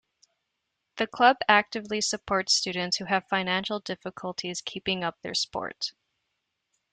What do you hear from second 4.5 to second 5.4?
keeping up their